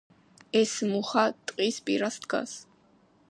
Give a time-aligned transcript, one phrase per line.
[0.61, 2.57] ეს მუხა ტს პირას დგას